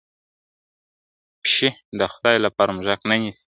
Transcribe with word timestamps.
پشي 1.41 1.69
د 1.99 2.01
خدای 2.13 2.37
لپاره 2.45 2.71
موږک 2.75 3.01
نه 3.09 3.15
نیسي.. 3.21 3.43